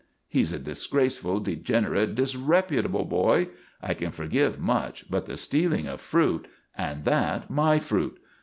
[0.27, 3.49] "He's a disgraceful, degenerate, disreputable boy!
[3.83, 8.19] I can forgive much; but the stealing of fruit and that my fruit!